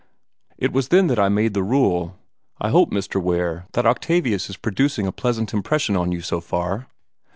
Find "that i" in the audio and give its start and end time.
1.13-1.29